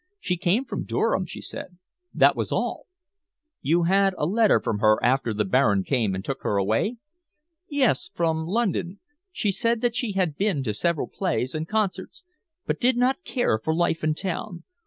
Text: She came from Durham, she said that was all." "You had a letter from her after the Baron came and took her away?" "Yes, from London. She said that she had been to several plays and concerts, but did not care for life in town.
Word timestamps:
She 0.19 0.35
came 0.35 0.65
from 0.65 0.85
Durham, 0.85 1.27
she 1.27 1.41
said 1.41 1.77
that 2.11 2.35
was 2.35 2.51
all." 2.51 2.87
"You 3.61 3.83
had 3.83 4.15
a 4.17 4.25
letter 4.25 4.59
from 4.59 4.79
her 4.79 4.97
after 5.03 5.31
the 5.31 5.45
Baron 5.45 5.83
came 5.83 6.15
and 6.15 6.25
took 6.25 6.41
her 6.41 6.57
away?" 6.57 6.97
"Yes, 7.69 8.09
from 8.11 8.47
London. 8.47 8.99
She 9.31 9.51
said 9.51 9.81
that 9.81 9.95
she 9.95 10.13
had 10.13 10.35
been 10.35 10.63
to 10.63 10.73
several 10.73 11.07
plays 11.07 11.53
and 11.53 11.67
concerts, 11.67 12.23
but 12.65 12.79
did 12.79 12.97
not 12.97 13.23
care 13.23 13.59
for 13.59 13.75
life 13.75 14.03
in 14.03 14.15
town. 14.15 14.63